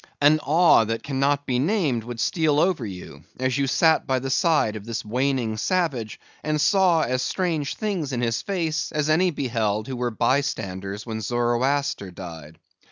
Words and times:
An 0.19 0.39
awe 0.39 0.83
that 0.85 1.03
cannot 1.03 1.45
be 1.45 1.59
named 1.59 2.03
would 2.05 2.19
steal 2.19 2.59
over 2.59 2.83
you 2.83 3.23
as 3.39 3.59
you 3.59 3.67
sat 3.67 4.07
by 4.07 4.17
the 4.17 4.31
side 4.31 4.75
of 4.75 4.83
this 4.83 5.05
waning 5.05 5.57
savage, 5.57 6.19
and 6.43 6.59
saw 6.59 7.03
as 7.03 7.21
strange 7.21 7.75
things 7.75 8.11
in 8.11 8.19
his 8.21 8.41
face, 8.41 8.91
as 8.91 9.11
any 9.11 9.29
beheld 9.29 9.87
who 9.87 9.95
were 9.95 10.09
bystanders 10.09 11.05
when 11.05 11.21
Zoroaster 11.21 12.09
died. 12.09 12.57